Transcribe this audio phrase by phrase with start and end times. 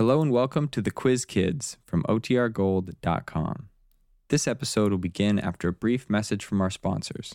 [0.00, 3.68] Hello and welcome to the Quiz Kids from OTRGold.com.
[4.30, 7.34] This episode will begin after a brief message from our sponsors.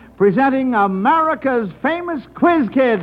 [0.21, 3.01] presenting America's famous Quiz Kids.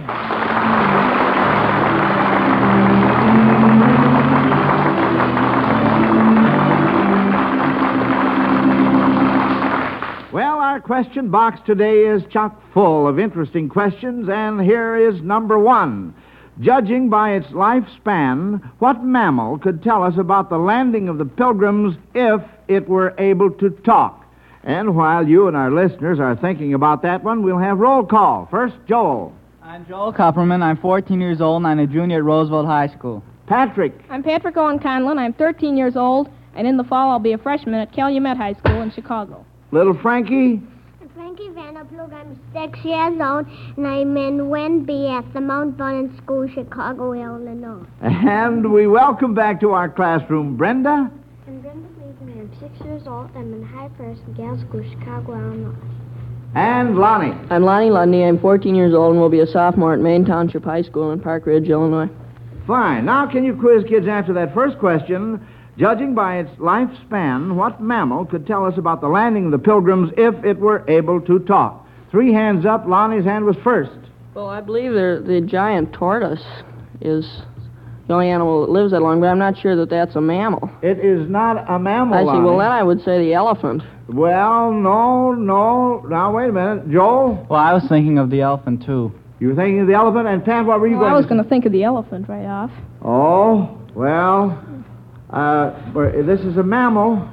[10.33, 15.59] Well, our question box today is chock full of interesting questions, and here is number
[15.59, 16.15] one.
[16.61, 21.97] Judging by its lifespan, what mammal could tell us about the landing of the pilgrims
[22.15, 24.28] if it were able to talk?
[24.65, 28.49] And while you and our listeners are thinking about that one, we'll have roll call.
[28.51, 29.33] First, Joel.
[29.63, 30.63] I'm Joel Kupperman.
[30.63, 33.23] I'm 14 years old, and I'm a junior at Roosevelt High School.
[33.47, 33.95] Patrick.
[34.11, 35.19] I'm Patrick Owen Conlon.
[35.19, 38.55] I'm 13 years old, and in the fall I'll be a freshman at Calumet High
[38.55, 39.45] School in Chicago.
[39.71, 40.61] Little Frankie.
[41.01, 42.13] I'm Frankie Vanderploeg.
[42.13, 43.47] I'm six years old,
[43.77, 47.87] and I'm in Wenby at the Mount Vernon School, Chicago, Illinois.
[48.01, 50.91] And we welcome back to our classroom Brenda.
[50.91, 51.18] I'm Brenda Gleason.
[52.49, 53.31] I'm six years old.
[53.37, 55.75] I'm in High First Gale School, Chicago, Illinois.
[56.55, 57.37] And Lonnie.
[57.51, 58.27] I'm Lonnie Lunde.
[58.27, 61.21] I'm 14 years old and will be a sophomore at Maine Township High School in
[61.21, 62.09] Park Ridge, Illinois.
[62.67, 63.05] Fine.
[63.05, 65.47] Now, can you quiz kids after that first question?
[65.77, 70.11] Judging by its lifespan, what mammal could tell us about the landing of the pilgrims
[70.17, 71.87] if it were able to talk?
[72.11, 72.87] Three hands up.
[72.87, 73.99] Lonnie's hand was first.
[74.35, 76.45] Well, I believe the the giant tortoise
[77.01, 77.43] is
[78.09, 80.71] the only animal that lives that long, but I'm not sure that that's a mammal.
[80.83, 82.17] It is not a mammal.
[82.17, 82.41] I see.
[82.43, 83.83] Well, then I would say the elephant.
[84.09, 86.01] Well, no, no.
[86.09, 86.91] Now, wait a minute.
[86.91, 89.13] Joel, Well, I was thinking of the elephant, too.
[89.39, 91.43] you were thinking of the elephant, and Pat, what were you Well, I was going
[91.43, 92.71] to think of the elephant right off.
[93.05, 94.59] Oh, well,
[95.29, 95.93] uh,
[96.25, 97.29] this is a mammal.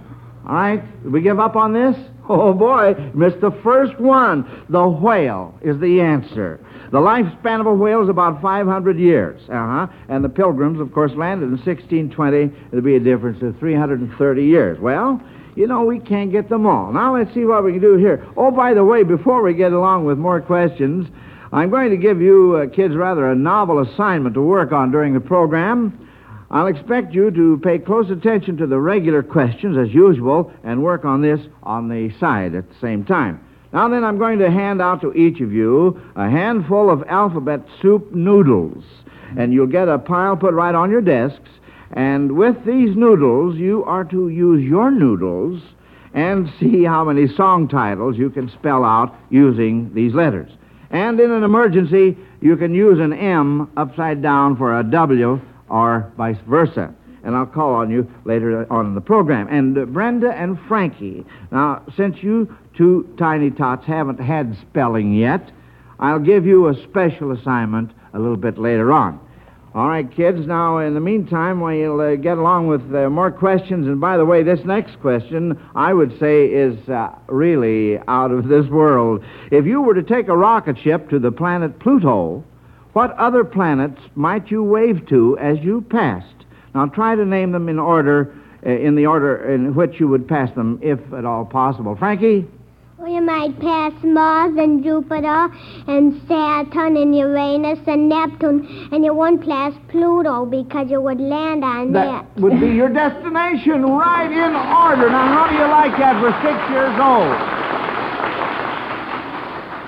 [0.48, 1.96] All right, Did we give up on this?
[2.28, 4.66] Oh boy, missed the first one.
[4.70, 6.60] The whale is the answer.
[6.92, 9.42] The lifespan of a whale is about 500 years.
[9.50, 9.88] Uh huh.
[10.10, 12.52] And the pilgrims, of course, landed in 1620.
[12.70, 14.80] It'll be a difference of 330 years.
[14.80, 15.22] Well,
[15.56, 16.92] you know, we can't get them all.
[16.92, 18.26] Now let's see what we can do here.
[18.36, 21.08] Oh, by the way, before we get along with more questions,
[21.52, 25.14] I'm going to give you uh, kids rather a novel assignment to work on during
[25.14, 26.05] the program.
[26.52, 31.04] I'll expect you to pay close attention to the regular questions as usual and work
[31.04, 33.44] on this on the side at the same time.
[33.74, 37.62] Now then, I'm going to hand out to each of you a handful of alphabet
[37.82, 38.84] soup noodles.
[39.38, 41.50] And you'll get a pile put right on your desks.
[41.92, 45.62] And with these noodles, you are to use your noodles
[46.14, 50.52] and see how many song titles you can spell out using these letters.
[50.92, 56.12] And in an emergency, you can use an M upside down for a W or
[56.18, 56.94] vice versa.
[57.24, 59.48] And I'll call on you later on in the program.
[59.48, 65.52] And uh, Brenda and Frankie, now, since you two tiny tots haven't had spelling yet,
[66.00, 69.20] I'll give you a special assignment a little bit later on.
[69.76, 70.48] All right, kids.
[70.48, 74.24] Now, in the meantime, you'll uh, get along with uh, more questions, and by the
[74.24, 79.22] way, this next question I would say is uh, really out of this world.
[79.52, 82.46] If you were to take a rocket ship to the planet Pluto,
[82.96, 86.46] what other planets might you wave to as you passed?
[86.74, 88.34] Now, try to name them in order,
[88.66, 91.98] uh, in the order in which you would pass them, if at all possible.
[91.98, 92.48] Frankie?
[92.98, 95.50] Well, you might pass Mars and Jupiter
[95.88, 101.66] and Saturn and Uranus and Neptune, and you wouldn't pass Pluto because you would land
[101.66, 102.42] on That that.
[102.42, 105.10] would be your destination, right in order.
[105.10, 107.55] Now, how do you like that for six years old?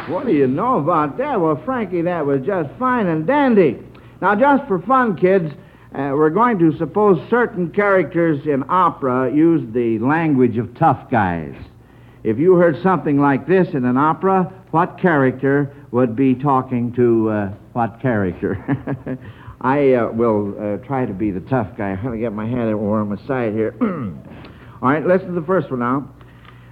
[0.07, 1.39] What do you know about that?
[1.39, 3.77] Well, Frankie, that was just fine and dandy.
[4.21, 5.53] Now, just for fun, kids,
[5.95, 11.55] Uh, we're going to suppose certain characters in opera use the language of tough guys.
[12.23, 17.29] If you heard something like this in an opera, what character would be talking to
[17.29, 18.57] uh, what character?
[19.61, 21.91] I uh, will uh, try to be the tough guy.
[21.91, 23.73] I'm going to get my hand over on my side here.
[23.81, 26.09] All right, listen to the first one now.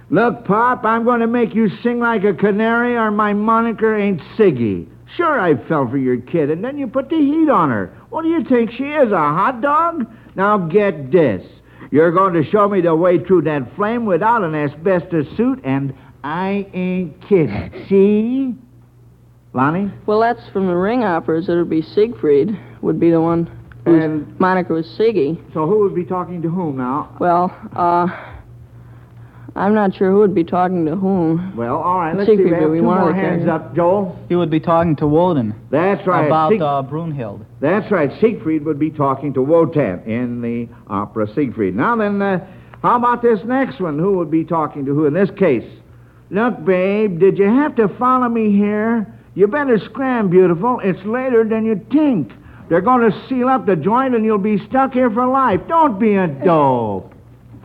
[0.08, 4.20] Look, Pop, I'm going to make you sing like a canary, or my moniker ain't
[4.38, 4.86] Siggy.
[5.16, 7.96] Sure, I fell for your kid, and then you put the heat on her.
[8.10, 10.06] What do you think she is, a hot dog?
[10.36, 11.44] Now get this.
[11.90, 15.92] You're going to show me the way through that flame without an asbestos suit, and
[16.22, 17.72] I ain't kidding.
[17.88, 18.54] See?
[19.54, 19.90] Lonnie?
[20.06, 21.48] Well, that's from the ring operas.
[21.48, 23.46] It would be Siegfried would be the one
[23.84, 25.40] whose And- moniker was Siggy.
[25.54, 27.16] So who would be talking to whom now?
[27.18, 28.06] Well, uh,
[29.56, 31.56] I'm not sure who would be talking to whom.
[31.56, 32.36] Well, all right, let's see.
[32.36, 33.68] Siegfried We have would be two one of more the hands characters.
[33.70, 33.74] up.
[33.74, 34.18] Joel?
[34.28, 36.26] He would be talking to Woden That's right.
[36.26, 37.44] about Sieg- uh, Brunhild.
[37.60, 38.10] That's right.
[38.20, 41.74] Siegfried would be talking to Wotan in the opera Siegfried.
[41.74, 42.46] Now then, uh,
[42.82, 43.98] how about this next one?
[43.98, 45.64] Who would be talking to who in this case?
[46.30, 49.06] Look, babe, did you have to follow me here?
[49.34, 50.80] You better scram, beautiful.
[50.84, 52.32] It's later than you think.
[52.68, 55.60] They're going to seal up the joint and you'll be stuck here for life.
[55.68, 57.14] Don't be a dope.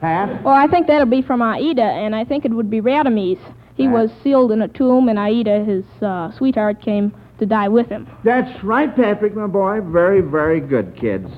[0.01, 0.44] Pat?
[0.44, 3.38] Well, I think that'll be from Aida, and I think it would be Radames.
[3.75, 3.94] He Right.
[4.01, 8.07] was sealed in a tomb, and Aida, his uh, sweetheart, came to die with him.
[8.24, 9.80] That's right, Patrick, my boy.
[9.81, 11.30] Very, very good, kids.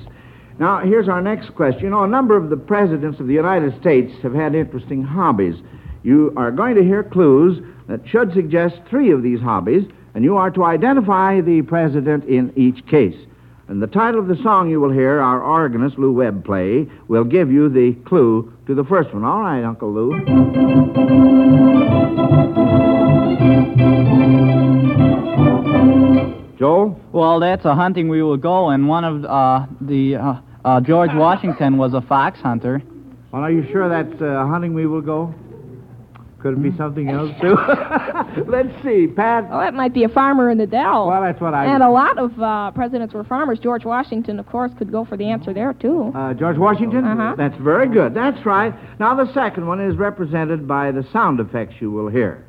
[0.58, 1.84] Now, here's our next question.
[1.84, 5.56] You know, a number of the presidents of the United States have had interesting hobbies.
[6.02, 9.84] You are going to hear clues that should suggest three of these hobbies,
[10.14, 13.16] and you are to identify the president in each case.
[13.66, 17.24] And the title of the song you will hear, our organist, Lou Webb, play, will
[17.24, 19.24] give you the clue to the first one.
[19.24, 21.24] All right, Uncle Lou.
[26.58, 27.00] Joel?
[27.12, 30.34] Well, that's a hunting we will go, and one of uh, the uh,
[30.64, 32.82] uh, George Washington was a fox hunter.
[33.32, 35.34] Well, are you sure that's uh, hunting we will go?
[36.44, 37.56] Could it be something else, too?
[38.46, 39.48] Let's see, Pat.
[39.48, 41.08] Well, that might be a farmer in the Dell.
[41.08, 41.64] Well, that's what I...
[41.64, 43.58] and a lot of uh, presidents were farmers.
[43.58, 46.12] George Washington, of course, could go for the answer there, too.
[46.14, 47.02] Uh, George Washington?
[47.02, 47.34] Uh-huh.
[47.38, 48.12] That's very good.
[48.12, 48.74] That's right.
[49.00, 52.44] Now, the second one is represented by the sound effects you will hear.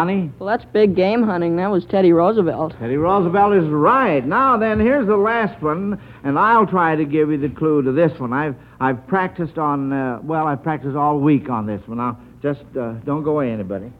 [0.00, 0.32] Lonnie?
[0.38, 1.56] Well, that's big game hunting.
[1.56, 2.72] That was Teddy Roosevelt.
[2.78, 4.26] Teddy Roosevelt is right.
[4.26, 7.92] Now then, here's the last one, and I'll try to give you the clue to
[7.92, 8.32] this one.
[8.32, 11.98] I've I've practiced on uh, well, I've practiced all week on this one.
[11.98, 13.92] Now, just uh, don't go away, anybody.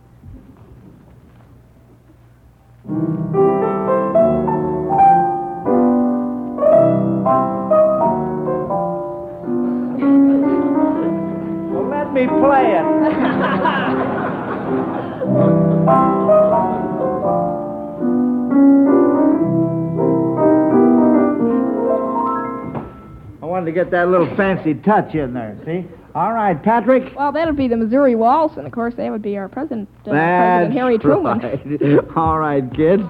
[23.42, 25.86] I wanted to get that little fancy touch in there, see?
[26.14, 27.14] All right, Patrick.
[27.16, 30.10] Well, that'll be the Missouri Waltz, and of course, that would be our president, uh,
[30.10, 31.38] President Harry Truman.
[31.38, 32.04] right.
[32.16, 33.02] All right, kids.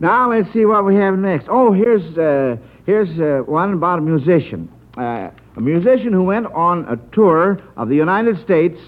[0.00, 1.46] Now let's see what we have next.
[1.50, 2.56] Oh, here's uh,
[2.86, 7.88] here's uh, one about a musician, uh, a musician who went on a tour of
[7.88, 8.80] the United States,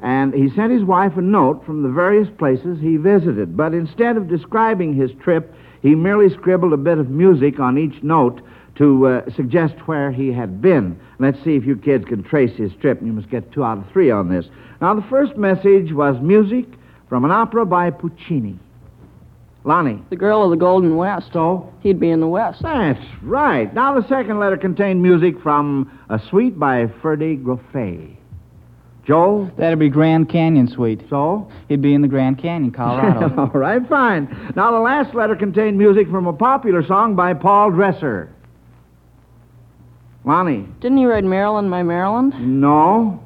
[0.00, 3.56] and he sent his wife a note from the various places he visited.
[3.56, 5.52] But instead of describing his trip,
[5.82, 8.40] he merely scribbled a bit of music on each note
[8.76, 10.98] to uh, suggest where he had been.
[11.18, 13.00] Let's see if you kids can trace his trip.
[13.02, 14.46] You must get two out of three on this.
[14.80, 16.66] Now, the first message was music
[17.08, 18.58] from an opera by Puccini.
[19.64, 20.00] Lonnie.
[20.10, 21.30] The girl of the Golden West.
[21.32, 21.72] So?
[21.80, 22.62] He'd be in the West.
[22.62, 23.72] That's right.
[23.74, 28.17] Now, the second letter contained music from a suite by Ferde Grofé.
[29.08, 29.50] Joel?
[29.56, 31.00] That'd be Grand Canyon Suite.
[31.08, 31.50] So?
[31.68, 33.34] He'd be in the Grand Canyon, Colorado.
[33.54, 34.52] All right, fine.
[34.54, 38.30] Now, the last letter contained music from a popular song by Paul Dresser.
[40.26, 40.68] Lonnie?
[40.80, 42.34] Didn't he write Maryland, My Maryland?
[42.60, 43.22] No.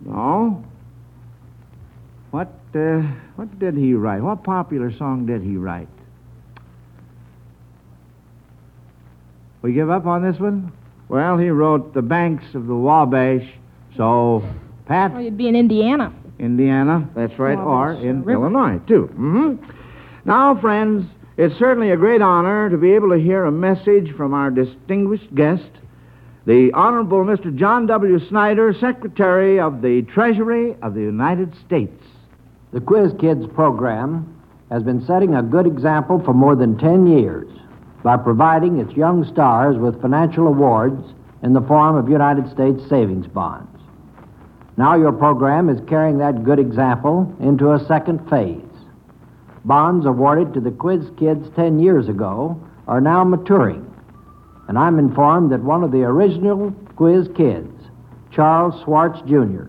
[0.00, 0.64] No.
[2.30, 3.00] What, uh,
[3.34, 4.22] what did he write?
[4.22, 5.88] What popular song did he write?
[9.60, 10.72] We give up on this one?
[11.08, 13.48] Well, he wrote The Banks of the Wabash,
[13.96, 14.48] so,
[14.90, 15.12] Pat?
[15.12, 16.12] Well, you'd be in Indiana.
[16.40, 18.40] Indiana, that's right, or Wabash in River.
[18.42, 19.06] Illinois, too.
[19.06, 19.54] hmm
[20.24, 21.06] Now, friends,
[21.36, 25.32] it's certainly a great honor to be able to hear a message from our distinguished
[25.32, 25.70] guest,
[26.44, 27.54] the Honorable Mr.
[27.54, 28.18] John W.
[28.28, 32.02] Snyder, Secretary of the Treasury of the United States.
[32.72, 34.42] The Quiz Kids program
[34.72, 37.48] has been setting a good example for more than 10 years
[38.02, 43.28] by providing its young stars with financial awards in the form of United States savings
[43.28, 43.69] bonds.
[44.76, 48.62] Now your program is carrying that good example into a second phase.
[49.64, 53.86] Bonds awarded to the Quiz Kids 10 years ago are now maturing.
[54.68, 57.72] And I'm informed that one of the original Quiz Kids,
[58.32, 59.64] Charles Swartz Jr.,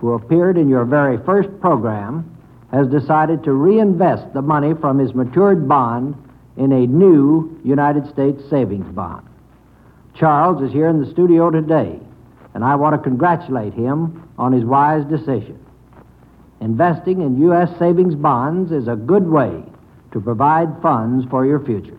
[0.00, 2.36] who appeared in your very first program,
[2.72, 6.14] has decided to reinvest the money from his matured bond
[6.56, 9.26] in a new United States savings bond.
[10.14, 12.00] Charles is here in the studio today,
[12.56, 15.62] and I want to congratulate him on his wise decision.
[16.62, 17.68] Investing in U.S.
[17.78, 19.62] savings bonds is a good way
[20.12, 21.98] to provide funds for your future.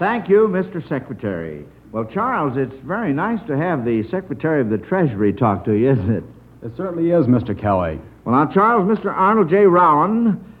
[0.00, 0.86] Thank you, Mr.
[0.88, 1.64] Secretary.
[1.92, 5.92] Well, Charles, it's very nice to have the Secretary of the Treasury talk to you,
[5.92, 6.24] isn't it?
[6.64, 7.56] It certainly is, Mr.
[7.56, 8.00] Kelly.
[8.24, 9.14] Well, now, Charles, Mr.
[9.14, 9.58] Arnold J.
[9.58, 10.51] Rowan,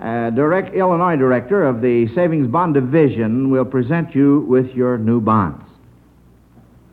[0.00, 5.20] uh, direct, Illinois Director of the Savings Bond Division, will present you with your new
[5.20, 5.64] bonds.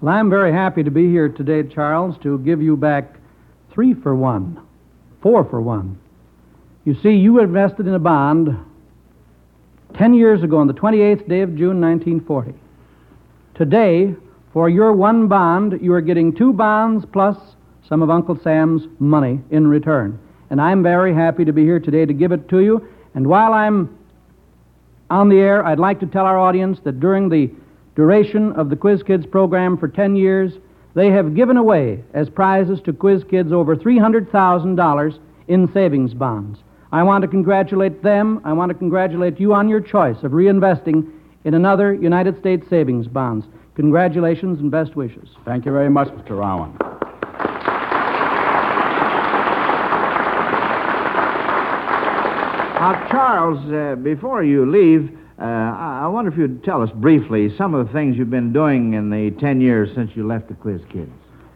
[0.01, 3.15] Well, I'm very happy to be here today, Charles, to give you back
[3.71, 4.59] three for one,
[5.21, 5.99] four for one.
[6.85, 8.57] You see, you invested in a bond
[9.95, 12.53] 10 years ago on the 28th day of June, 1940.
[13.55, 14.15] Today,
[14.53, 17.37] for your one bond, you are getting two bonds plus
[17.87, 20.19] some of Uncle Sam's money in return.
[20.49, 22.87] And I'm very happy to be here today to give it to you.
[23.13, 23.97] And while I'm
[25.09, 27.51] on the air, I'd like to tell our audience that during the
[27.95, 30.53] duration of the Quiz Kids program for 10 years,
[30.95, 36.59] they have given away as prizes to Quiz Kids over $300,000 in savings bonds.
[36.91, 38.41] I want to congratulate them.
[38.43, 41.11] I want to congratulate you on your choice of reinvesting
[41.43, 43.45] in another United States savings bonds.
[43.75, 45.29] Congratulations and best wishes.
[45.45, 46.31] Thank you very much, Mr.
[46.31, 46.77] Rowan.
[52.89, 57.55] Now, Charles, uh, before you leave, uh, I I wonder if you'd tell us briefly
[57.55, 60.55] some of the things you've been doing in the 10 years since you left the
[60.55, 61.11] Quiz Kids.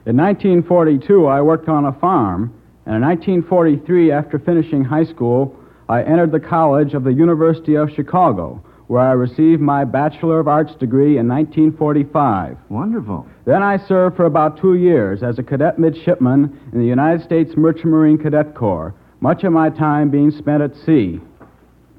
[0.05, 2.53] In 1942, I worked on a farm,
[2.85, 5.55] and in 1943, after finishing high school,
[5.89, 10.47] I entered the College of the University of Chicago, where I received my Bachelor of
[10.47, 12.57] Arts degree in 1945.
[12.69, 13.25] Wonderful.
[13.45, 17.57] Then I served for about two years as a cadet midshipman in the United States
[17.57, 21.17] Merchant Marine Cadet Corps, much of my time being spent at sea.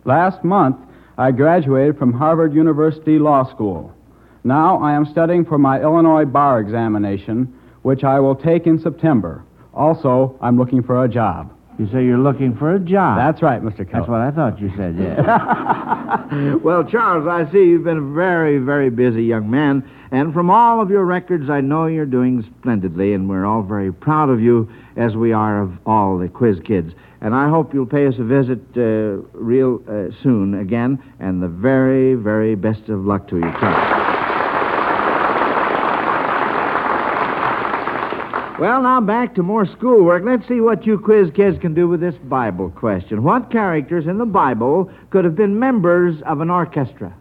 [0.05, 0.77] Last month,
[1.17, 3.95] I graduated from Harvard University Law School.
[4.45, 7.51] Now I am studying for my Illinois bar examination,
[7.81, 9.43] which I will take in September.
[9.73, 11.51] Also, I'm looking for a job.
[11.79, 13.17] You say you're looking for a job.
[13.17, 13.79] That's right, Mr.
[13.79, 13.91] Kelly.
[13.93, 16.55] That's what I thought you said, yeah.
[16.63, 20.81] well, Charles, I see you've been a very, very busy young man, and from all
[20.81, 24.71] of your records, I know you're doing splendidly, and we're all very proud of you,
[24.97, 26.93] as we are of all the quiz kids.
[27.25, 31.49] And I hope you'll pay us a visit uh, real uh, soon again, and the
[31.49, 33.51] very, very best of luck to you.
[38.61, 40.23] Well, now back to more schoolwork.
[40.25, 43.23] Let's see what you quiz kids can do with this Bible question.
[43.23, 47.15] What characters in the Bible could have been members of an orchestra?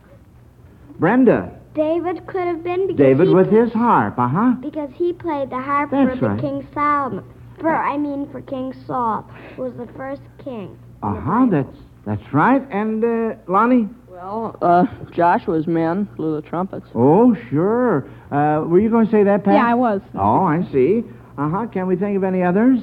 [1.00, 1.58] Brenda.
[1.76, 4.52] David could have been because David with his harp, uh huh.
[4.62, 6.36] because he played the harp That's for right.
[6.36, 7.24] the King Solomon.
[7.64, 9.22] For I mean for King Saul,
[9.56, 10.78] who was the first king.
[11.02, 11.48] Uh huh.
[11.50, 12.62] That's that's right.
[12.70, 13.88] And uh, Lonnie.
[14.10, 16.86] Well, uh, Joshua's men blew the trumpets.
[16.94, 18.10] Oh, sure.
[18.30, 19.54] Uh, were you going to say that, Pat?
[19.54, 20.02] Yeah, I was.
[20.14, 21.04] Oh, I see.
[21.38, 21.68] Uh huh.
[21.68, 22.80] Can we think of any others?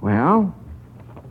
[0.00, 0.52] Well,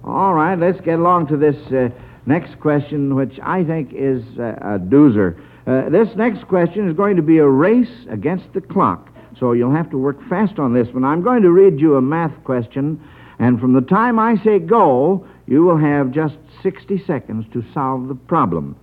[0.06, 0.58] all right.
[0.58, 1.90] Let's get along to this uh,
[2.26, 5.38] next question, which I think is uh, a doozer.
[5.68, 9.09] Uh, this next question is going to be a race against the clock,
[9.40, 11.04] so you'll have to work fast on this one.
[11.04, 13.02] I'm going to read you a math question,
[13.40, 18.08] and from the time I say go, you will have just 60 seconds to solve
[18.08, 18.76] the problem.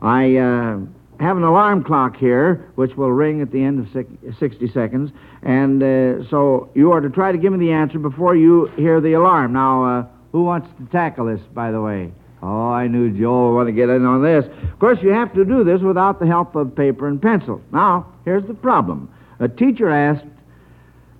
[0.00, 0.78] I uh,
[1.18, 5.10] have an alarm clock here, which will ring at the end of six- 60 seconds,
[5.42, 9.00] and uh, so you are to try to give me the answer before you hear
[9.00, 9.52] the alarm.
[9.52, 12.12] Now, uh, who wants to tackle this, by the way?
[12.42, 14.44] Oh, I knew Joel would want to get in on this.
[14.70, 17.62] Of course, you have to do this without the help of paper and pencil.
[17.72, 19.10] Now, here's the problem.
[19.38, 20.24] A teacher asked,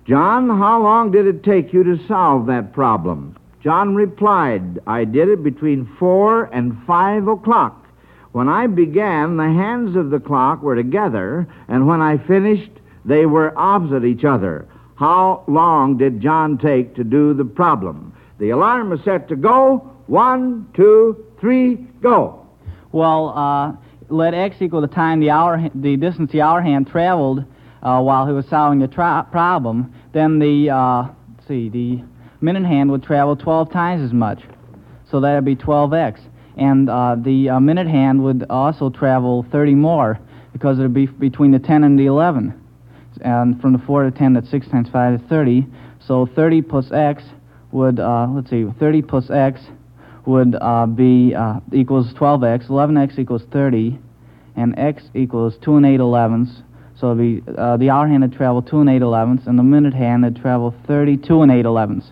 [0.05, 3.35] John, how long did it take you to solve that problem?
[3.61, 7.85] John replied, I did it between four and five o'clock.
[8.31, 12.71] When I began, the hands of the clock were together, and when I finished,
[13.03, 14.67] they were opposite each other.
[14.95, 18.13] How long did John take to do the problem?
[18.39, 19.79] The alarm is set to go.
[20.07, 22.47] One, two, three, go.
[22.91, 23.73] Well, uh,
[24.09, 27.43] let x equal the time the hour, the distance the hour hand traveled
[27.81, 29.93] uh, while he was solving the tra- problem.
[30.13, 31.07] Then the, uh,
[31.47, 32.03] see, the
[32.41, 34.41] minute hand would travel 12 times as much.
[35.09, 36.19] So that'd be 12x.
[36.57, 40.19] and uh, the uh, minute hand would also travel 30 more
[40.53, 42.53] because it would be between the 10 and the 11.
[43.21, 45.65] And from the 4 to 10, that's 6 times 5 is 30.
[46.05, 47.23] So 30 plus x
[47.71, 49.61] would, uh, let's see, 30 plus x
[50.25, 51.33] would uh, be
[51.71, 52.67] equals 12x.
[52.67, 53.99] 11x equals 30,
[54.55, 56.63] and x equals 2 and 8 elevenths.
[56.99, 59.93] So be, uh, the hour hand would travel 2 and 8 elevenths, and the minute
[59.93, 62.11] hand would travel 32 and 8 elevenths.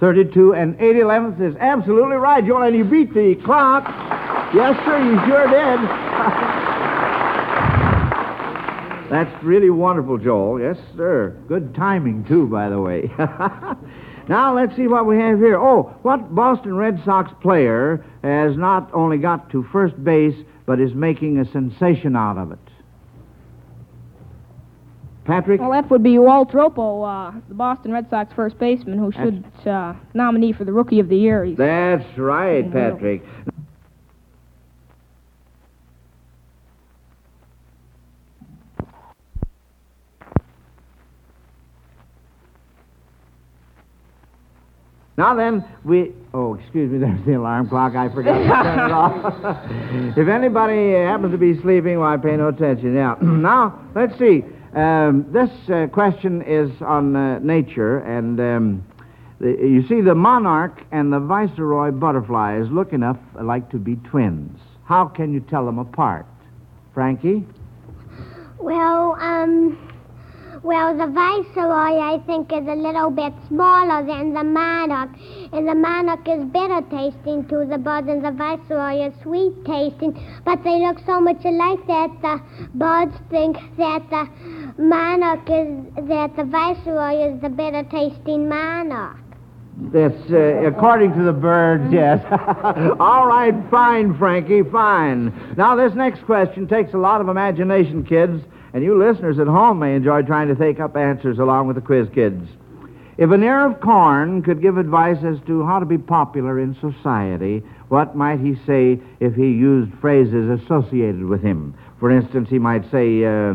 [0.00, 3.84] 32 and 8 elevenths is absolutely right, Joel, and you beat the clock.
[4.54, 5.80] Yes, sir, you sure did.
[9.10, 10.60] That's really wonderful, Joel.
[10.60, 11.36] Yes, sir.
[11.46, 13.10] Good timing, too, by the way.
[14.28, 15.60] now, let's see what we have here.
[15.60, 20.94] Oh, what Boston Red Sox player has not only got to first base, but is
[20.94, 22.69] making a sensation out of it?
[25.30, 25.60] Patrick?
[25.60, 29.44] Well, that would be Walt Dropo, uh, the Boston Red Sox first baseman, who should
[29.64, 31.44] uh, nominee for the Rookie of the Year.
[31.44, 33.22] He's That's right, Patrick.
[45.16, 46.12] Now then, we.
[46.34, 47.94] Oh, excuse me, there's the alarm clock.
[47.94, 50.16] I forgot to turn it off.
[50.18, 52.94] if anybody happens to be sleeping, why pay no attention.
[52.96, 54.42] Now, now let's see.
[54.74, 58.84] Um, this uh, question is on uh, nature, and um,
[59.40, 64.58] the, you see, the monarch and the viceroy butterflies look enough like to be twins.
[64.84, 66.26] How can you tell them apart?
[66.94, 67.44] Frankie?
[68.58, 69.89] Well, um,
[70.62, 75.10] well, the viceroy, I think, is a little bit smaller than the monarch.
[75.52, 80.20] And the monarch is bitter tasting to the birds, and the viceroy is sweet tasting.
[80.44, 82.40] But they look so much alike that the
[82.74, 84.28] birds think that the
[84.76, 89.16] monarch is, that the viceroy is the bitter tasting monarch.
[89.92, 92.22] That's uh, according to the birds, yes.
[93.00, 95.32] All right, fine, Frankie, fine.
[95.56, 99.78] Now, this next question takes a lot of imagination, kids, and you listeners at home
[99.78, 102.48] may enjoy trying to take up answers along with the quiz kids.
[103.18, 106.74] If an ear of corn could give advice as to how to be popular in
[106.80, 111.74] society, what might he say if he used phrases associated with him?
[111.98, 113.54] For instance, he might say, uh,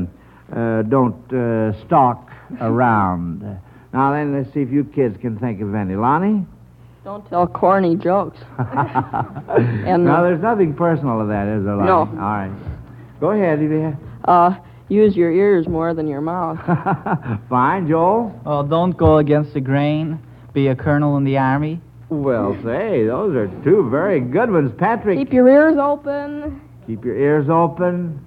[0.55, 2.29] uh, don't uh, stalk
[2.61, 3.41] around.
[3.91, 5.95] Now then, let's see if you kids can think of any.
[5.95, 6.45] Lonnie?
[7.03, 8.37] Don't tell corny jokes.
[8.59, 11.87] and no, uh, there's nothing personal to that, is there, Lonnie?
[11.87, 11.99] No.
[11.99, 12.51] All right.
[13.19, 13.97] Go ahead, have.
[14.25, 14.55] uh,
[14.89, 16.59] use your ears more than your mouth.
[17.49, 18.39] Fine, Joel.
[18.45, 20.19] Well, don't go against the grain.
[20.53, 21.81] Be a colonel in the army.
[22.09, 24.71] Well, say, those are two very good ones.
[24.77, 26.61] Patrick, keep your ears open.
[26.85, 28.23] keep your ears open.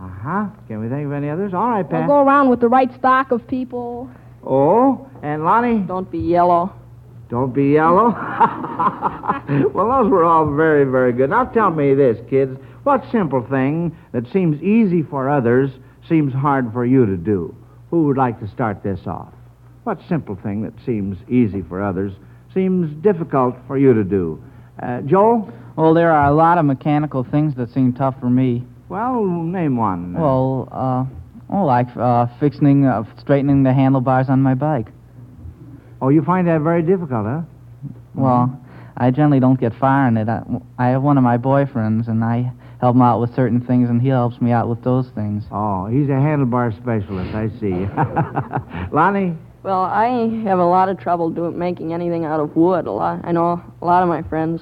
[0.00, 0.46] Uh huh.
[0.66, 1.54] Can we think of any others?
[1.54, 2.08] All right, Well, Pat.
[2.08, 4.10] go around with the right stock of people.
[4.44, 6.72] Oh, and Lonnie, Don't be yellow.
[7.30, 8.10] don't be yellow.
[9.72, 11.30] well, those were all very, very good.
[11.30, 12.58] Now tell me this, kids.
[12.82, 15.70] What simple thing that seems easy for others
[16.08, 17.54] seems hard for you to do?
[17.90, 19.32] Who would like to start this off?
[19.84, 22.12] What simple thing that seems easy for others
[22.54, 24.42] seems difficult for you to do?
[24.80, 25.52] Uh, Joel?
[25.76, 28.64] Well, there are a lot of mechanical things that seem tough for me.
[28.88, 30.12] Well, name one.
[30.12, 31.04] Well, uh,
[31.50, 34.88] oh, like uh, fixing, uh, straightening the handlebars on my bike.
[36.00, 37.42] Oh, you find that very difficult, huh?
[38.14, 38.60] Well,
[38.96, 40.28] I generally don't get far in it.
[40.28, 40.42] I,
[40.78, 44.02] I have one of my boyfriends, and I help him out with certain things, and
[44.02, 45.44] he helps me out with those things.
[45.52, 47.32] Oh, he's a handlebar specialist.
[47.32, 47.86] I see.
[48.94, 49.38] Lonnie?
[49.62, 52.88] Well, I have a lot of trouble doing making anything out of wood.
[52.88, 53.20] A lot.
[53.24, 54.60] I know a lot of my friends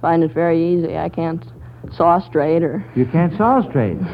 [0.00, 0.96] find it very easy.
[0.96, 1.44] I can't
[1.92, 3.98] saw straight or You can't saw straight.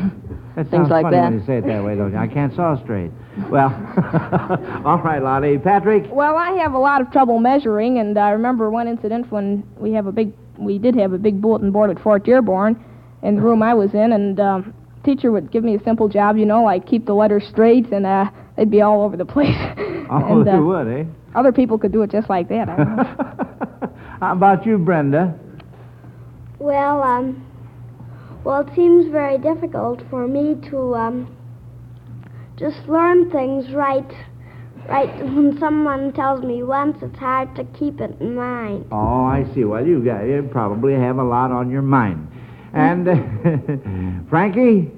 [0.55, 1.25] That Things sounds like funny that.
[1.33, 2.17] when you say it that way, don't you?
[2.17, 3.11] I can't saw straight.
[3.51, 3.71] Well,
[4.87, 5.59] all right, Lonnie.
[5.59, 6.05] Patrick?
[6.13, 9.91] Well, I have a lot of trouble measuring, and I remember one incident when we
[9.95, 12.77] have a big, we did have a big bulletin board at Fort Dearborn,
[13.25, 16.37] in the room I was in, and um, teacher would give me a simple job,
[16.37, 19.57] you know, like keep the letters straight, and uh, they'd be all over the place.
[20.11, 21.05] Oh, and, they uh, would, eh?
[21.35, 22.69] Other people could do it just like that.
[22.69, 23.97] I don't know.
[24.21, 25.35] How about you, Brenda?
[26.59, 27.43] Well, um,
[28.45, 31.37] well, it seems very difficult for me to um,
[32.59, 34.13] just learn things right.
[34.87, 38.85] Right when someone tells me once, it's hard to keep it in mind.
[38.93, 39.65] Oh, I see.
[39.65, 42.29] Well, you got you probably have a lot on your mind.
[42.75, 43.15] And uh,
[44.31, 44.91] Frankie?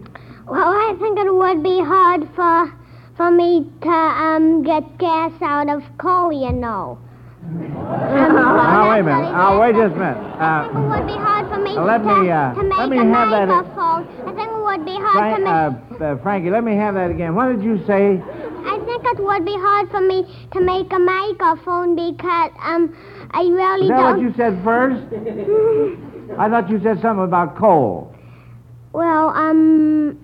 [0.49, 2.73] Well, I think it would be hard for
[3.17, 6.99] for me to um get gas out of coal, you know.
[7.47, 9.21] Um, well, oh, wait a minute.
[9.21, 10.19] really Oh, wait just a minute.
[10.41, 12.63] I think it Uh, would be hard for me Uh, let to, me, uh, to
[12.63, 14.03] make let me a have that- microphone.
[14.27, 16.01] I think it would be hard Frank, to make.
[16.01, 17.35] uh, uh, Frankie, let me have that again.
[17.35, 18.21] What did you say?
[18.67, 22.95] I think it would be hard for me to make a microphone because um
[23.33, 24.13] I really Is that don't.
[24.17, 25.03] what you said first?
[26.39, 28.15] I thought you said something about coal.
[28.93, 30.19] Well, um.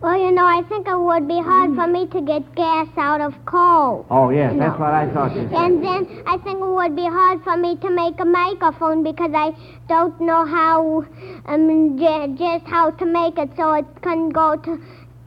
[0.00, 3.20] Well, you know, I think it would be hard for me to get gas out
[3.20, 4.04] of coal.
[4.10, 5.52] Oh, yes, that's what I thought you said.
[5.52, 9.30] And then I think it would be hard for me to make a microphone because
[9.32, 9.54] I
[9.88, 11.06] don't know how,
[11.46, 14.76] um, j- just how to make it so it can go to,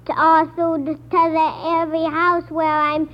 [0.07, 3.07] to all through to the every house where I'm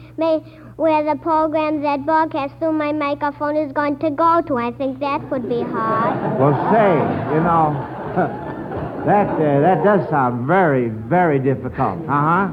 [0.81, 4.57] where the program that broadcasts through my microphone is going to go to.
[4.57, 6.39] I think that would be hard.
[6.39, 6.91] Well, say,
[7.35, 7.77] you know,
[9.05, 12.01] that uh, that does sound very, very difficult.
[12.09, 12.51] Uh huh.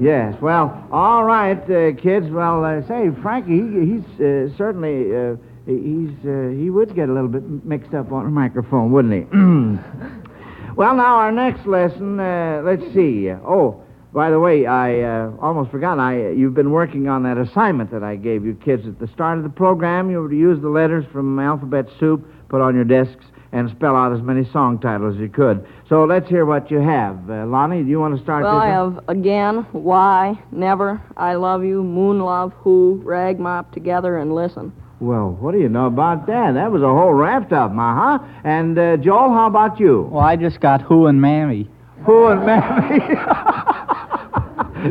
[0.00, 0.34] Yes.
[0.42, 2.26] Well, all right, uh, kids.
[2.28, 7.12] Well, uh, say, Frankie, he, he's uh, certainly uh, he's uh, he would get a
[7.12, 9.30] little bit mixed up on the microphone, wouldn't he?
[10.74, 12.16] well, now our next lesson.
[12.16, 13.30] Let's see.
[13.30, 13.83] Oh.
[14.14, 15.98] By the way, I uh, almost forgot.
[15.98, 19.38] I you've been working on that assignment that I gave you kids at the start
[19.38, 20.08] of the program.
[20.08, 23.96] You were to use the letters from alphabet soup, put on your desks, and spell
[23.96, 25.66] out as many song titles as you could.
[25.88, 27.28] So let's hear what you have.
[27.28, 28.62] Uh, Lonnie, do you want to start Well, this?
[28.62, 34.32] I have again, why, never, I love you, moon love, who, rag mop together, and
[34.32, 34.72] listen.
[35.00, 36.54] Well, what do you know about that?
[36.54, 38.18] That was a whole raft up, uh huh.
[38.44, 40.08] And uh, Joel, how about you?
[40.12, 41.68] Well, I just got Who and Mammy.
[42.06, 43.00] Who and Mammy?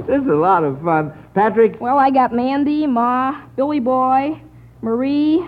[0.08, 1.14] this is a lot of fun.
[1.34, 1.80] Patrick?
[1.80, 4.42] Well, I got Mandy, Ma, Billy Boy,
[4.82, 5.46] Marie.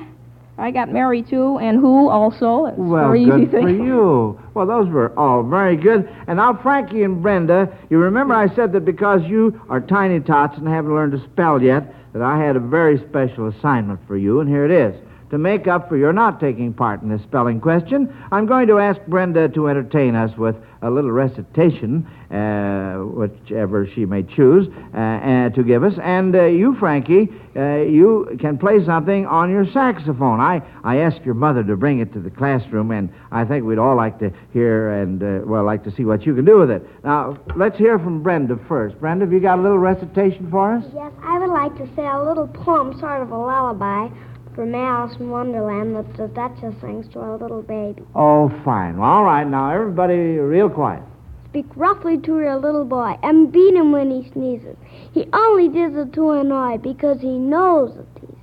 [0.58, 2.68] I got Mary too, and who also.
[2.68, 3.84] It's Well, very good easy for thing.
[3.86, 4.40] you.
[4.54, 6.10] Well, those were all very good.
[6.28, 10.58] And now, Frankie and Brenda, you remember I said that because you are tiny tots
[10.58, 14.40] and haven't learned to spell yet, that I had a very special assignment for you,
[14.40, 14.96] and here it is.
[15.32, 18.78] To make up for your not taking part in this spelling question, I'm going to
[18.78, 24.98] ask Brenda to entertain us with a little recitation, uh, whichever she may choose, uh,
[24.98, 25.94] uh, to give us.
[26.04, 30.40] And uh, you, Frankie, uh, you can play something on your saxophone.
[30.40, 33.80] I, I asked your mother to bring it to the classroom, and I think we'd
[33.80, 36.70] all like to hear and, uh, well, like to see what you can do with
[36.70, 36.88] it.
[37.04, 39.00] Now, let's hear from Brenda first.
[39.00, 40.86] Brenda, have you got a little recitation for us?
[40.94, 44.10] Yes, I would like to say a little poem, sort of a lullaby,
[44.56, 48.02] from Alice in Wonderland that the Duchess sings to her little baby.
[48.16, 48.98] Oh, fine.
[48.98, 51.04] Well, all right, now, everybody real quiet.
[51.50, 54.78] Speak roughly to your little boy and beat him when he sneezes.
[55.14, 58.36] He only does it to annoy because he knows it teases.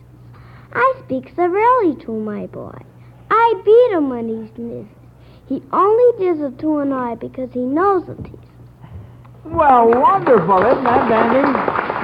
[0.73, 2.79] I speak severely to my boy.
[3.31, 4.87] I beat him when he sneezes.
[5.47, 8.39] He only does it to annoy because he knows it teases.
[9.45, 12.02] Well, wonderful, isn't that dandy?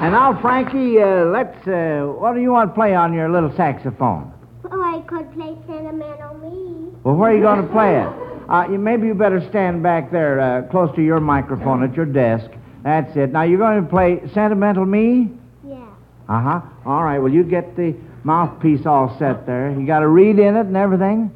[0.00, 3.52] And now, Frankie, uh, let's, uh, what do you want to play on your little
[3.56, 4.32] saxophone?
[4.70, 6.92] Oh, I could play Sentimental Me.
[7.02, 8.08] Well, where are you going to play it?
[8.48, 12.06] Uh, you, maybe you better stand back there, uh, close to your microphone at your
[12.06, 12.48] desk.
[12.84, 13.32] That's it.
[13.32, 15.32] Now, you're going to play Sentimental Me?
[15.66, 15.84] Yeah.
[16.28, 16.60] Uh huh.
[16.86, 17.18] All right.
[17.18, 19.72] Well, you get the mouthpiece all set there.
[19.72, 21.34] You got a reed in it and everything.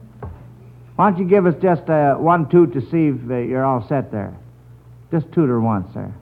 [0.94, 3.84] Why don't you give us just uh, one toot to see if uh, you're all
[3.88, 4.36] set there?
[5.10, 6.14] Just toot her once there.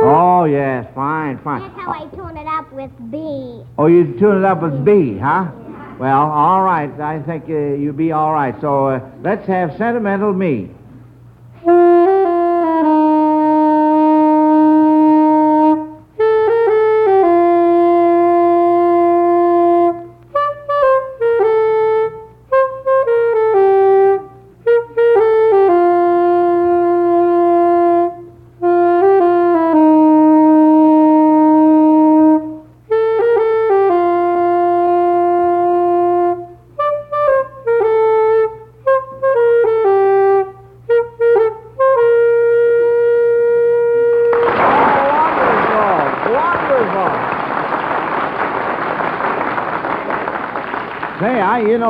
[0.00, 1.60] Oh yes, fine, fine.
[1.60, 3.62] That's how I tune it up with B.
[3.78, 5.50] Oh, you tune it up with B, huh?
[5.98, 6.88] Well, all right.
[7.00, 8.54] I think uh, you'll be all right.
[8.60, 10.70] So uh, let's have sentimental me.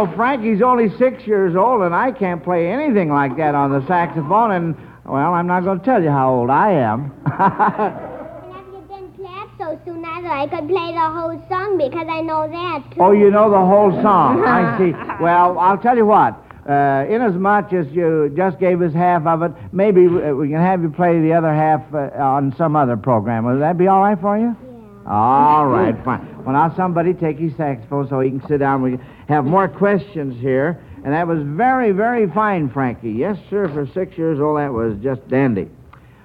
[0.08, 3.86] Know, Frankie's only six years old, and I can't play anything like that on the
[3.86, 4.52] saxophone.
[4.52, 7.10] And well, I'm not going to tell you how old I am.
[7.24, 12.48] Whenever you didn't so soon either, I could play the whole song because I know
[12.48, 13.00] that too.
[13.00, 14.44] oh, you know the whole song.
[14.46, 14.92] I see.
[15.22, 16.44] Well, I'll tell you what.
[16.68, 20.82] Uh, inasmuch as you just gave us half of it, maybe uh, we can have
[20.82, 23.46] you play the other half uh, on some other program.
[23.46, 24.54] Will that be all right for you?
[24.54, 25.10] Yeah.
[25.10, 26.44] All right, fine.
[26.44, 28.82] Well, now somebody take his saxophone so he can sit down.
[28.82, 30.80] We have more questions here.
[31.04, 33.12] And that was very, very fine, Frankie.
[33.12, 35.68] Yes, sir, for six years old, that was just dandy.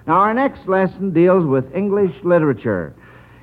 [0.08, 2.94] Now, our next lesson deals with English literature.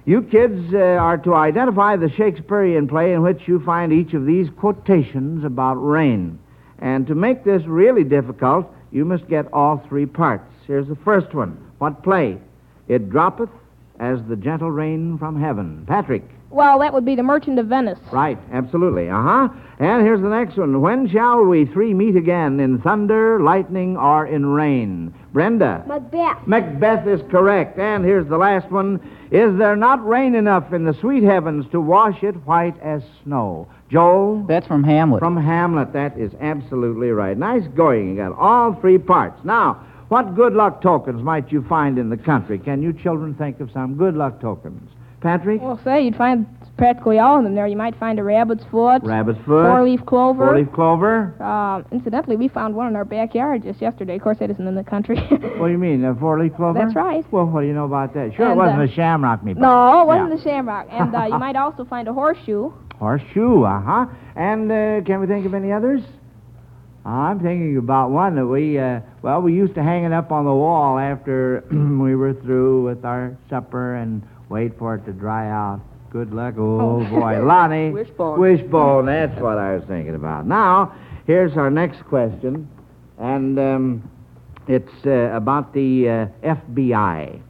[0.05, 4.27] You kids uh, are to identify the Shakespearean play in which you find each of
[4.27, 6.39] these quotations about rain.
[6.79, 10.51] And to make this really difficult, you must get all three parts.
[10.67, 11.57] Here's the first one.
[11.79, 12.39] What play?
[12.89, 13.51] It droppeth
[14.01, 15.85] as the gentle rain from heaven.
[15.87, 16.25] Patrick.
[16.51, 17.99] Well, that would be the Merchant of Venice.
[18.11, 19.09] Right, absolutely.
[19.09, 19.49] Uh huh.
[19.79, 20.81] And here's the next one.
[20.81, 22.59] When shall we three meet again?
[22.59, 25.15] In thunder, lightning, or in rain?
[25.33, 25.85] Brenda.
[25.87, 26.47] Macbeth.
[26.47, 27.79] Macbeth is correct.
[27.79, 29.01] And here's the last one.
[29.31, 33.69] Is there not rain enough in the sweet heavens to wash it white as snow?
[33.89, 34.43] Joel?
[34.49, 35.21] That's from Hamlet.
[35.21, 35.93] From Hamlet.
[35.93, 37.39] That is absolutely right.
[37.39, 38.11] Nice going.
[38.11, 39.41] You got all three parts.
[39.45, 42.59] Now, what good luck tokens might you find in the country?
[42.59, 44.91] Can you children think of some good luck tokens?
[45.21, 45.61] Patrick?
[45.61, 46.47] Well, say, you'd find
[46.79, 47.67] practically all of them there.
[47.67, 49.03] You might find a rabbit's foot.
[49.05, 49.67] Rabbit's foot.
[49.67, 50.47] Four-leaf clover.
[50.47, 51.35] Four-leaf clover.
[51.39, 54.17] Uh, incidentally, we found one in our backyard just yesterday.
[54.17, 55.17] Of course, that isn't in the country.
[55.59, 56.79] what do you mean, a four-leaf clover?
[56.79, 57.23] That's right.
[57.31, 58.35] Well, what do you know about that?
[58.35, 59.53] Sure, And, it wasn't uh, a shamrock, me.
[59.55, 60.37] no, it wasn't Yeah.
[60.37, 60.87] the shamrock.
[60.91, 62.73] And uh, you might also find a horseshoe.
[62.99, 64.07] Horseshoe, uh-huh.
[64.37, 66.01] And uh, can we think of any others?
[67.05, 70.45] I'm thinking about one that we, uh, well, we used to hang it up on
[70.45, 75.49] the wall after we were through with our supper and wait for it to dry
[75.49, 75.81] out.
[76.11, 76.55] Good luck.
[76.59, 77.05] Oh, Oh.
[77.11, 77.43] boy.
[77.43, 77.91] Lonnie.
[77.91, 78.39] Wishbone.
[78.39, 80.47] Wishbone, that's what I was thinking about.
[80.47, 80.93] Now,
[81.27, 82.69] here's our next question,
[83.19, 84.11] and um,
[84.69, 87.41] it's uh, about the uh, FBI.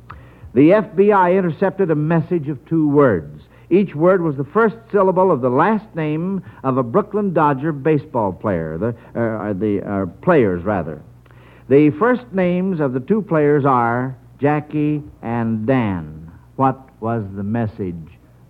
[0.53, 3.43] The FBI intercepted a message of two words.
[3.71, 8.33] Each word was the first syllable of the last name of a Brooklyn Dodger baseball
[8.33, 11.01] player, the, uh, the uh, players, rather.
[11.69, 16.33] The first names of the two players are Jackie and Dan.
[16.57, 17.97] What was the message?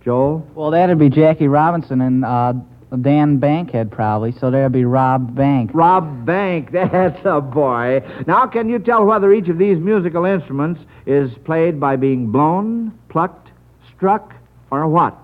[0.03, 0.47] Joel?
[0.55, 2.53] Well, that'd be Jackie Robinson and uh,
[2.99, 4.33] Dan Bankhead, probably.
[4.33, 5.71] So there'd be Rob Bank.
[5.73, 8.01] Rob Bank, that's a boy.
[8.27, 12.97] Now, can you tell whether each of these musical instruments is played by being blown,
[13.09, 13.49] plucked,
[13.95, 14.33] struck,
[14.71, 15.17] or what?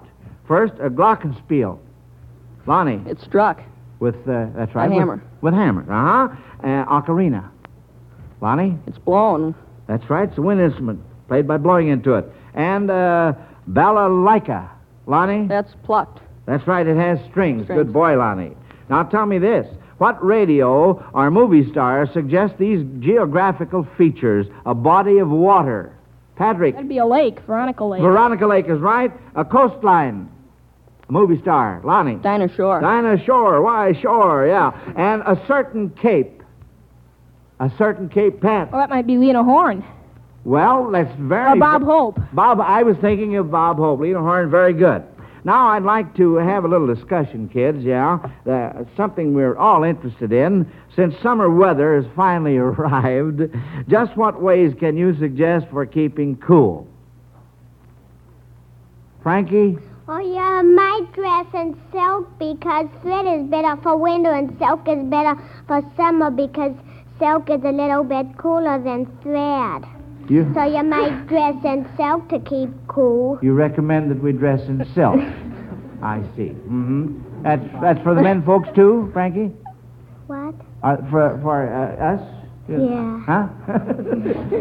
[0.48, 1.80] First, a glockenspiel.
[2.66, 3.02] Lonnie.
[3.06, 3.62] It's struck.
[4.00, 4.86] With, uh, that's right.
[4.86, 5.24] A with- hammer.
[5.42, 6.36] With, hammer, uh-huh.
[6.64, 7.50] Uh, ocarina.
[8.42, 8.78] Lonnie?
[8.88, 9.56] It's blown.
[9.88, 10.28] That's right.
[10.30, 12.26] It's a wind instrument played by blowing into it.
[12.54, 13.34] And uh,
[13.70, 14.70] balalaika.
[15.06, 15.48] Lonnie?
[15.48, 16.20] That's plucked.
[16.46, 16.86] That's right.
[16.86, 17.64] It has strings.
[17.64, 17.86] Strings.
[17.86, 18.56] Good boy, Lonnie.
[18.90, 19.68] Now tell me this.
[19.98, 24.46] What radio or movie star suggests these geographical features?
[24.66, 25.94] A body of water.
[26.36, 26.76] Patrick.
[26.76, 28.02] That'd be a lake, Veronica Lake.
[28.02, 29.12] Veronica Lake is right.
[29.36, 30.30] A coastline.
[31.10, 31.82] A movie star.
[31.84, 32.16] Lonnie.
[32.16, 32.80] Dinah Shore.
[32.80, 33.62] Dinah Shore.
[33.62, 34.72] Why, Shore, yeah.
[34.96, 36.44] And a certain cape.
[37.60, 38.72] A certain cape, Pat.
[38.72, 39.84] Well, that might be Lena Horne.
[40.48, 41.52] Well, that's very.
[41.52, 42.20] Or Bob Hope.
[42.32, 44.00] Bob, I was thinking of Bob Hope.
[44.00, 45.04] Lena Horne, very good.
[45.44, 48.20] Now, I'd like to have a little discussion, kids, yeah?
[48.50, 50.72] Uh, something we're all interested in.
[50.96, 53.42] Since summer weather has finally arrived,
[53.90, 56.88] just what ways can you suggest for keeping cool?
[59.22, 59.78] Frankie?
[60.08, 65.04] Oh, yeah, my dress in silk because thread is better for winter and silk is
[65.10, 65.36] better
[65.68, 66.74] for summer because
[67.20, 69.84] silk is a little bit cooler than thread.
[70.30, 73.40] You, So you might dress in silk to keep cool.
[73.42, 75.16] you recommend that we dress in silk?
[76.04, 76.50] I see.
[76.50, 77.44] Mm-hmm.
[77.44, 79.52] That's, that's for the men folks, too, Frankie?
[80.28, 80.54] What?
[80.84, 82.38] Uh, for for uh, us?
[82.68, 83.24] Yeah.
[83.26, 83.48] Huh?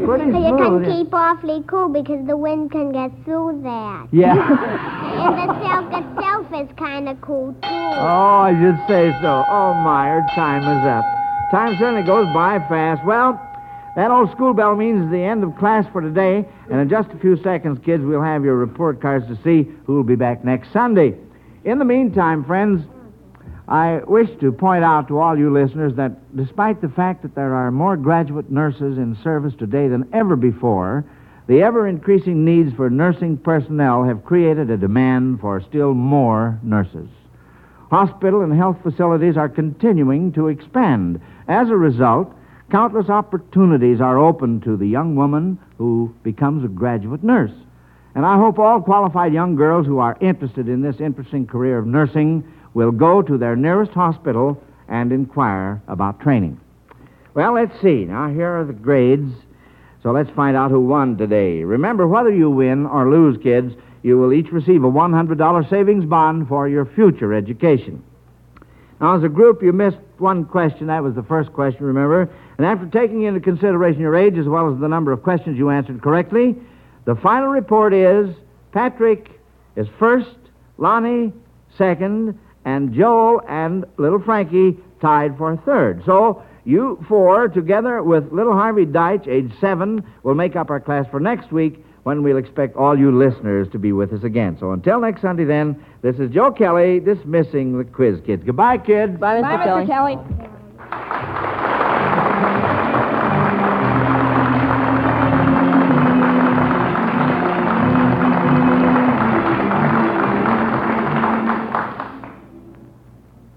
[0.07, 4.07] Pretty So you can keep awfully cool because the wind can get through that.
[4.13, 4.33] Yeah.
[4.39, 7.69] and the silk itself is kind of cool, too.
[7.69, 9.45] Oh, I should say so.
[9.49, 11.05] Oh, my, our time is up.
[11.51, 13.05] Time certainly goes by fast.
[13.05, 13.41] Well,
[13.97, 16.47] that old school bell means the end of class for today.
[16.71, 19.95] And in just a few seconds, kids, we'll have your report cards to see who
[19.95, 21.15] will be back next Sunday.
[21.65, 22.87] In the meantime, friends,
[23.67, 27.55] I wish to point out to all you listeners that despite the fact that there
[27.55, 31.05] are more graduate nurses in service today than ever before,
[31.49, 37.09] the ever increasing needs for nursing personnel have created a demand for still more nurses.
[37.91, 41.21] Hospital and health facilities are continuing to expand.
[41.49, 42.33] As a result,
[42.71, 47.53] countless opportunities are open to the young woman who becomes a graduate nurse.
[48.15, 51.87] And I hope all qualified young girls who are interested in this interesting career of
[51.87, 56.61] nursing will go to their nearest hospital and inquire about training.
[57.35, 58.05] Well, let's see.
[58.07, 59.33] Now, here are the grades.
[60.03, 61.65] So let's find out who won today.
[61.65, 66.49] Remember, whether you win or lose, kids, you will each receive a $100 savings bond
[66.49, 68.03] for your future education.
[69.01, 70.87] Now, as a group, you missed one question.
[70.89, 72.31] That was the first question, remember?
[72.59, 75.71] And after taking into consideration your age as well as the number of questions you
[75.71, 76.57] answered correctly,
[77.05, 78.35] the final report is
[78.73, 79.31] Patrick
[79.77, 80.37] is first,
[80.79, 81.33] Lonnie
[81.77, 86.03] second, and Joel and little Frankie tied for third.
[86.05, 91.07] So you four, together with little Harvey Deitch, age seven, will make up our class
[91.11, 94.57] for next week when we'll expect all you listeners to be with us again.
[94.61, 98.45] So until next Sunday, then, this is Joe Kelly dismissing the quiz kids.
[98.45, 99.19] Goodbye, kid.
[99.19, 99.43] Bye, Mr.
[99.43, 100.15] Bye, Kelly.
[100.15, 100.39] Mr.
[100.39, 100.53] Kelly.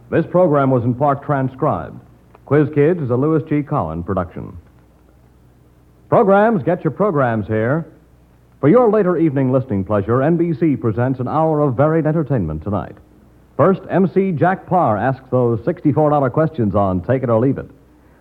[0.10, 2.00] This program was in part transcribed.
[2.48, 3.62] Quiz Kids is a Louis G.
[3.62, 4.58] Cowan production.
[6.10, 7.86] Programs, get your programs here.
[8.60, 12.96] For your later evening listening pleasure, NBC presents an hour of varied entertainment tonight.
[13.56, 17.70] First, MC Jack Paar asks those $64 questions on Take It or Leave It.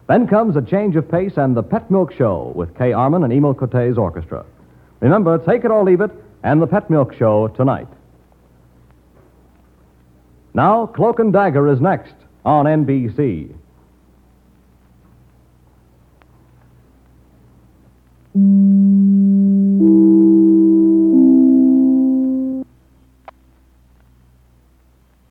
[0.06, 3.32] Then comes a change of pace and the Pet Milk Show with Kay Armen and
[3.32, 4.44] Emil Cote's Orchestra.
[5.00, 6.12] Remember, Take It or Leave It
[6.44, 7.88] and the Pet Milk Show tonight.
[10.54, 13.54] Now, Cloak and Dagger is next on NBC.
[18.36, 19.47] Mm.